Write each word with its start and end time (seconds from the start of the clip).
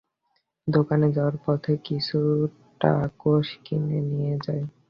দোকানে 0.67 1.07
যাওয়ার 1.11 1.35
পথে 1.45 1.73
কিছু 1.85 2.19
টাকোস 2.81 3.47
কিনে 3.65 3.99
নিয়ে 4.09 4.33
যাই। 4.45 4.61